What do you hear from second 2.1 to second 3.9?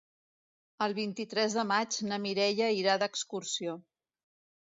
na Mireia irà d'excursió.